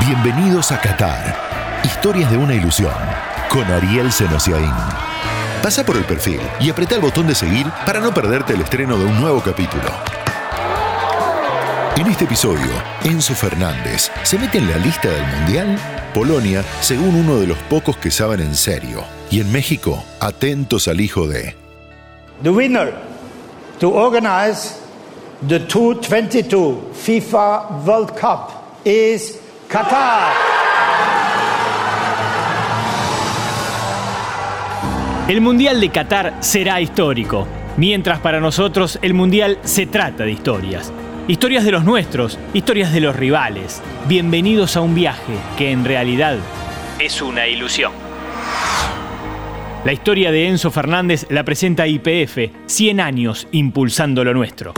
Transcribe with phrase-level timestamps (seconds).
[0.00, 1.80] Bienvenidos a Qatar.
[1.84, 2.92] Historias de una ilusión.
[3.48, 4.72] Con Ariel Senosiaín.
[5.62, 8.98] Pasa por el perfil y apreta el botón de seguir para no perderte el estreno
[8.98, 9.84] de un nuevo capítulo.
[11.96, 12.70] En este episodio,
[13.04, 15.78] Enzo Fernández se mete en la lista del Mundial.
[16.12, 19.04] Polonia, según uno de los pocos que saben en serio.
[19.30, 21.54] Y en México, atentos al hijo de.
[22.42, 22.92] The winner
[23.78, 24.74] to organize
[25.46, 28.50] the 2022 FIFA World Cup
[28.84, 29.41] is
[29.72, 30.34] Qatar.
[35.28, 37.48] El Mundial de Qatar será histórico,
[37.78, 40.92] mientras para nosotros el Mundial se trata de historias.
[41.26, 43.80] Historias de los nuestros, historias de los rivales.
[44.08, 46.36] Bienvenidos a un viaje que en realidad
[46.98, 47.92] es una ilusión.
[49.86, 54.74] La historia de Enzo Fernández la presenta IPF, 100 años impulsando lo nuestro.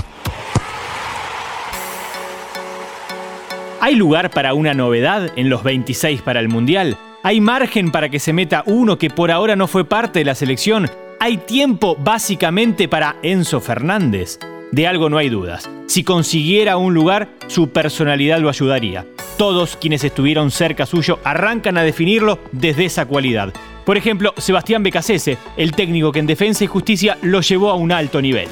[3.85, 6.97] ¿Hay lugar para una novedad en los 26 para el Mundial?
[7.23, 10.35] ¿Hay margen para que se meta uno que por ahora no fue parte de la
[10.35, 10.91] selección?
[11.21, 14.39] ¿Hay tiempo básicamente para Enzo Fernández?
[14.73, 15.69] De algo no hay dudas.
[15.87, 19.05] Si consiguiera un lugar, su personalidad lo ayudaría.
[19.37, 23.53] Todos quienes estuvieron cerca suyo arrancan a definirlo desde esa cualidad.
[23.85, 27.93] Por ejemplo, Sebastián Becasese, el técnico que en Defensa y Justicia lo llevó a un
[27.93, 28.49] alto nivel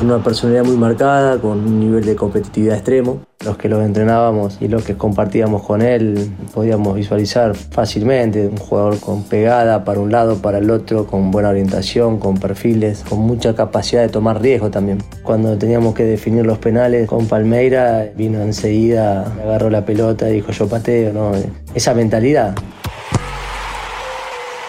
[0.00, 3.22] una personalidad muy marcada, con un nivel de competitividad extremo.
[3.44, 8.98] Los que lo entrenábamos y los que compartíamos con él podíamos visualizar fácilmente un jugador
[9.00, 13.54] con pegada para un lado, para el otro, con buena orientación, con perfiles, con mucha
[13.54, 14.98] capacidad de tomar riesgo también.
[15.22, 20.52] Cuando teníamos que definir los penales con Palmeira, vino enseguida, agarró la pelota y dijo
[20.52, 21.32] yo pateo, ¿no?
[21.74, 22.54] Esa mentalidad.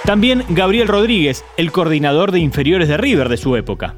[0.04, 3.96] También Gabriel Rodríguez, el coordinador de inferiores de River de su época.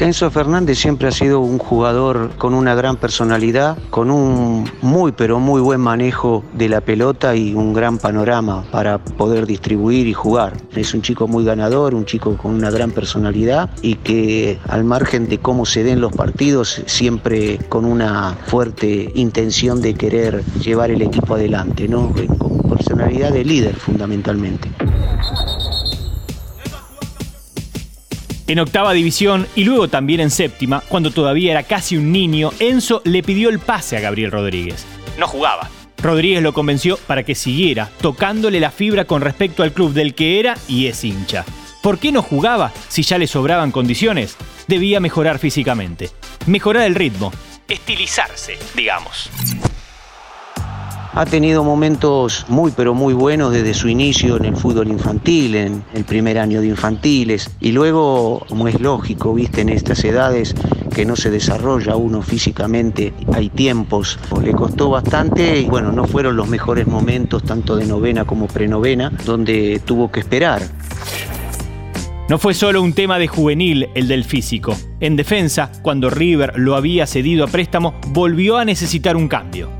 [0.00, 5.38] Enzo Fernández siempre ha sido un jugador con una gran personalidad, con un muy pero
[5.40, 10.54] muy buen manejo de la pelota y un gran panorama para poder distribuir y jugar.
[10.74, 15.28] Es un chico muy ganador, un chico con una gran personalidad y que al margen
[15.28, 21.02] de cómo se den los partidos, siempre con una fuerte intención de querer llevar el
[21.02, 22.10] equipo adelante, ¿no?
[22.38, 24.70] con personalidad de líder fundamentalmente.
[28.50, 33.00] En octava división y luego también en séptima, cuando todavía era casi un niño, Enzo
[33.04, 34.84] le pidió el pase a Gabriel Rodríguez.
[35.20, 35.70] No jugaba.
[36.02, 40.40] Rodríguez lo convenció para que siguiera, tocándole la fibra con respecto al club del que
[40.40, 41.44] era y es hincha.
[41.80, 44.36] ¿Por qué no jugaba si ya le sobraban condiciones?
[44.66, 46.10] Debía mejorar físicamente,
[46.46, 47.30] mejorar el ritmo,
[47.68, 49.30] estilizarse, digamos
[51.12, 55.82] ha tenido momentos muy pero muy buenos desde su inicio en el fútbol infantil, en
[55.94, 60.54] el primer año de infantiles y luego, como es lógico, viste, en estas edades
[60.94, 66.36] que no se desarrolla uno físicamente, hay tiempos, le costó bastante y bueno, no fueron
[66.36, 70.62] los mejores momentos tanto de novena como prenovena, donde tuvo que esperar.
[72.28, 74.76] No fue solo un tema de juvenil el del físico.
[75.00, 79.79] En defensa, cuando River lo había cedido a préstamo, volvió a necesitar un cambio.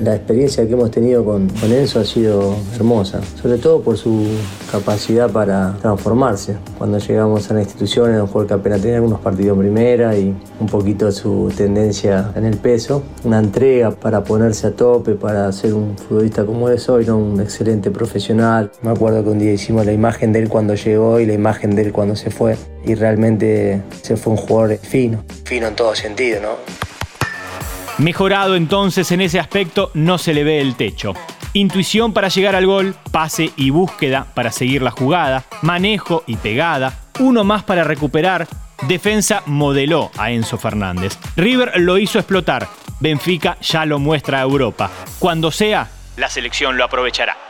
[0.00, 4.26] La experiencia que hemos tenido con, con Enzo ha sido hermosa, sobre todo por su
[4.70, 6.56] capacidad para transformarse.
[6.76, 10.34] Cuando llegamos a la institución un jugador que apenas tenía algunos partidos en primera y
[10.60, 15.72] un poquito su tendencia en el peso, una entrega para ponerse a tope, para ser
[15.72, 17.16] un futbolista como es hoy, ¿no?
[17.16, 18.70] un excelente profesional.
[18.82, 21.74] Me acuerdo que un día hicimos la imagen de él cuando llegó y la imagen
[21.74, 25.94] de él cuando se fue y realmente se fue un jugador fino, fino en todo
[25.94, 26.85] sentido, ¿no?
[27.98, 31.14] Mejorado entonces en ese aspecto, no se le ve el techo.
[31.54, 36.98] Intuición para llegar al gol, pase y búsqueda para seguir la jugada, manejo y pegada,
[37.20, 38.46] uno más para recuperar.
[38.82, 41.18] Defensa modeló a Enzo Fernández.
[41.36, 42.68] River lo hizo explotar.
[43.00, 44.90] Benfica ya lo muestra a Europa.
[45.18, 47.45] Cuando sea, la selección lo aprovechará.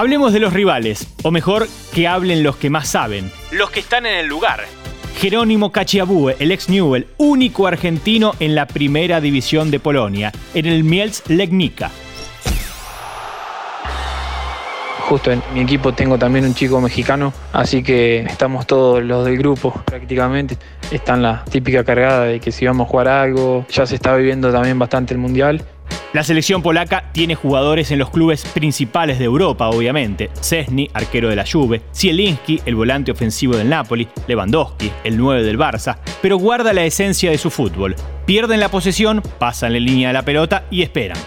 [0.00, 4.06] Hablemos de los rivales, o mejor, que hablen los que más saben, los que están
[4.06, 4.60] en el lugar.
[5.18, 10.84] Jerónimo Cachiabue, el ex Newell, único argentino en la primera división de Polonia, en el
[10.84, 11.90] Mielc Legnica.
[15.00, 19.36] Justo en mi equipo tengo también un chico mexicano, así que estamos todos los del
[19.36, 20.56] grupo prácticamente.
[20.90, 24.16] Está en la típica cargada de que si vamos a jugar algo, ya se está
[24.16, 25.62] viviendo también bastante el mundial
[26.12, 30.28] La selección polaca tiene jugadores en los clubes principales de Europa, obviamente.
[30.40, 35.56] Cesny, arquero de la Juve, Zielinski, el volante ofensivo del Napoli, Lewandowski, el 9 del
[35.56, 37.94] Barça, pero guarda la esencia de su fútbol.
[38.26, 41.18] Pierden la posesión, pasan en línea de la pelota y esperan.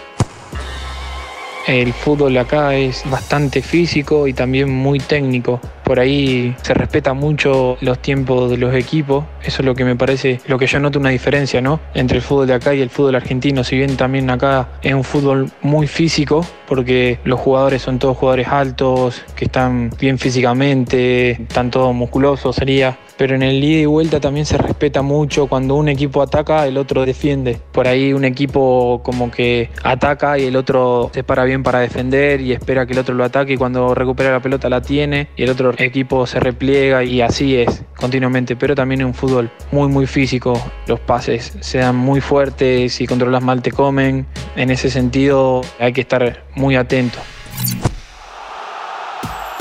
[1.66, 5.60] El fútbol acá es bastante físico y también muy técnico.
[5.82, 9.24] Por ahí se respeta mucho los tiempos de los equipos.
[9.42, 11.80] Eso es lo que me parece, lo que yo noto una diferencia, ¿no?
[11.94, 13.64] Entre el fútbol de acá y el fútbol argentino.
[13.64, 18.48] Si bien también acá es un fútbol muy físico, porque los jugadores son todos jugadores
[18.48, 24.20] altos, que están bien físicamente, están todos musculosos, sería pero en el ida y vuelta
[24.20, 25.46] también se respeta mucho.
[25.46, 27.58] Cuando un equipo ataca, el otro defiende.
[27.72, 32.40] Por ahí un equipo como que ataca y el otro se para bien para defender
[32.40, 35.44] y espera que el otro lo ataque y cuando recupera la pelota la tiene y
[35.44, 38.56] el otro equipo se repliega y así es continuamente.
[38.56, 40.60] Pero también es un fútbol muy muy físico.
[40.86, 44.26] Los pases se dan muy fuertes, si controlas mal te comen.
[44.56, 47.18] En ese sentido hay que estar muy atento.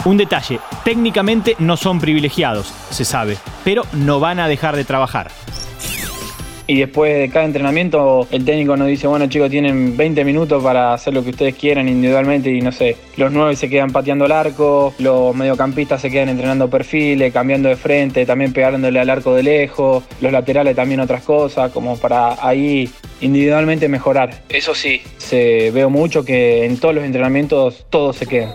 [0.06, 5.32] Un detalle, técnicamente no son privilegiados, se sabe, pero no van a dejar de trabajar.
[6.68, 10.94] Y después de cada entrenamiento el técnico nos dice, bueno chicos, tienen 20 minutos para
[10.94, 14.32] hacer lo que ustedes quieran individualmente y no sé, los nueve se quedan pateando el
[14.34, 19.44] arco, los mediocampistas se quedan entrenando perfiles, cambiando de frente, también pegándole al arco de
[19.44, 22.90] lejos, los laterales también otras cosas, como para ahí
[23.22, 24.44] individualmente mejorar.
[24.50, 28.54] Eso sí, se veo mucho que en todos los entrenamientos todos se quedan.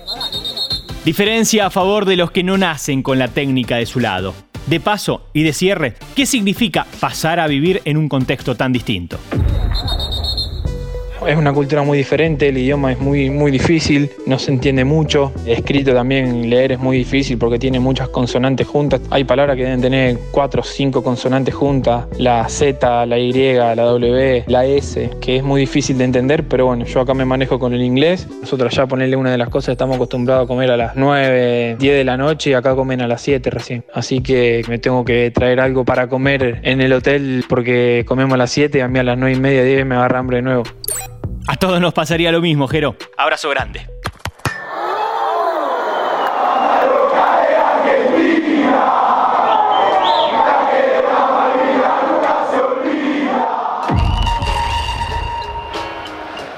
[1.09, 4.35] Diferencia a favor de los que no nacen con la técnica de su lado.
[4.67, 9.19] De paso y de cierre, ¿qué significa pasar a vivir en un contexto tan distinto?
[11.26, 15.32] Es una cultura muy diferente, el idioma es muy, muy difícil, no se entiende mucho.
[15.47, 19.00] Escrito también, leer es muy difícil porque tiene muchas consonantes juntas.
[19.11, 23.75] Hay palabras que deben tener cuatro o cinco consonantes juntas, la Z, la Y, la
[23.75, 27.59] W, la S, que es muy difícil de entender, pero bueno, yo acá me manejo
[27.59, 28.26] con el inglés.
[28.41, 31.94] Nosotros ya ponerle una de las cosas, estamos acostumbrados a comer a las 9, 10
[31.94, 33.85] de la noche y acá comen a las 7 recién.
[33.93, 38.38] Así que me tengo que traer algo para comer en el hotel porque comemos a
[38.38, 40.43] las 7 y a mí a las 9 y media, 10 me agarra hambre de
[40.43, 40.62] nuevo.
[41.49, 42.95] A todos nos pasaría lo mismo, Jero.
[43.17, 43.87] Abrazo grande.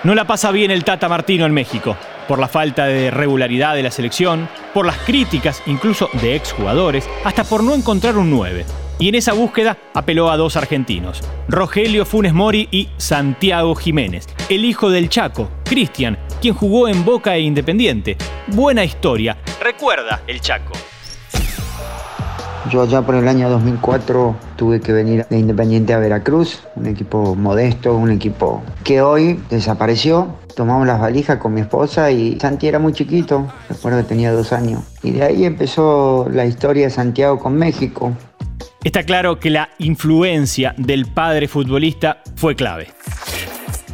[0.02, 1.96] No la pasa bien el Tata Martino en México,
[2.26, 7.44] por la falta de regularidad de la selección, por las críticas incluso de exjugadores, hasta
[7.44, 8.64] por no encontrar un 9.
[9.00, 14.66] Y en esa búsqueda apeló a dos argentinos, Rogelio Funes Mori y Santiago Jiménez, el
[14.66, 18.18] hijo del Chaco, Cristian, quien jugó en Boca e Independiente.
[18.48, 20.74] Buena historia, recuerda el Chaco.
[22.70, 27.34] Yo allá por el año 2004 tuve que venir de Independiente a Veracruz, un equipo
[27.34, 30.36] modesto, un equipo que hoy desapareció.
[30.54, 34.52] Tomamos las valijas con mi esposa y Santi era muy chiquito, recuerdo que tenía dos
[34.52, 34.82] años.
[35.02, 38.12] Y de ahí empezó la historia de Santiago con México.
[38.82, 42.88] Está claro que la influencia del padre futbolista fue clave.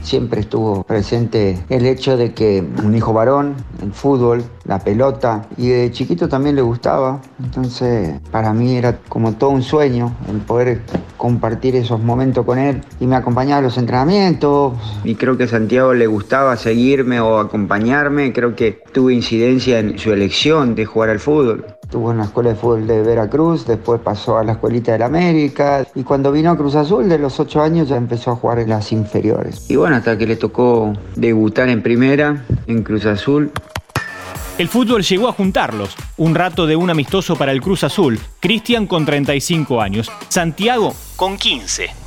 [0.00, 5.70] Siempre estuvo presente el hecho de que un hijo varón, el fútbol, la pelota, y
[5.70, 7.20] de chiquito también le gustaba.
[7.42, 10.82] Entonces, para mí era como todo un sueño el poder
[11.16, 12.80] compartir esos momentos con él.
[13.00, 14.74] Y me acompañaba a los entrenamientos.
[15.02, 18.32] Y creo que a Santiago le gustaba seguirme o acompañarme.
[18.32, 21.66] Creo que tuvo incidencia en su elección de jugar al fútbol.
[21.86, 25.06] Estuvo en la escuela de fútbol de Veracruz, después pasó a la escuelita de la
[25.06, 28.58] América y cuando vino a Cruz Azul de los ocho años ya empezó a jugar
[28.58, 29.70] en las inferiores.
[29.70, 33.52] Y bueno, hasta que le tocó debutar en primera en Cruz Azul.
[34.58, 35.94] El fútbol llegó a juntarlos.
[36.16, 38.18] Un rato de un amistoso para el Cruz Azul.
[38.40, 40.10] Cristian con 35 años.
[40.28, 42.05] Santiago con 15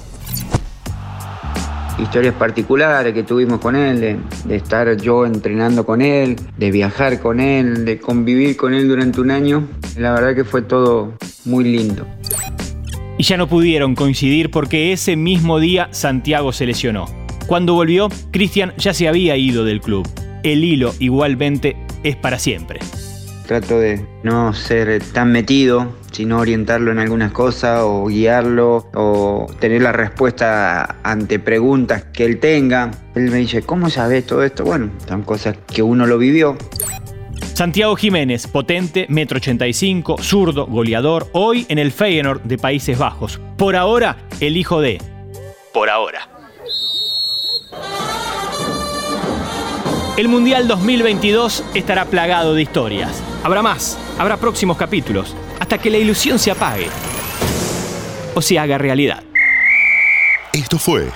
[2.01, 7.39] historias particulares que tuvimos con él, de, estar yo entrenando con él, de viajar con
[7.39, 9.67] él, de convivir con él durante un año.
[9.97, 11.13] La verdad que fue todo
[11.45, 12.05] muy lindo.
[13.17, 17.05] Y ya no pudieron coincidir porque ese mismo día Santiago se lesionó.
[17.47, 20.07] Cuando volvió, Cristian ya se había ido del club.
[20.43, 22.79] El hilo igualmente es para siempre.
[23.49, 29.81] Trato de no ser tan metido, sino orientarlo en algunas cosas o guiarlo o tener
[29.81, 32.91] la respuesta ante preguntas que él tenga.
[33.15, 34.65] Él me dice, ¿cómo sabes todo esto?
[34.65, 36.59] Bueno, son cosas que uno lo vivió.
[37.55, 43.41] Santiago Jiménez, potente, metro 85, zurdo, goleador, hoy en el Feyenoord de Países Bajos.
[43.57, 45.01] Por ahora, el hijo de...
[45.73, 46.29] Por ahora.
[50.17, 53.23] El Mundial 2022 estará plagado de historias.
[53.43, 56.87] Habrá más, habrá próximos capítulos, hasta que la ilusión se apague
[58.35, 59.23] o se haga realidad.
[60.53, 61.09] Esto fue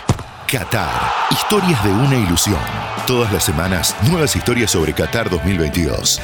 [0.47, 0.89] Qatar,
[1.31, 2.59] historias de una ilusión
[3.07, 6.21] Todas las semanas, nuevas historias sobre Qatar 2022.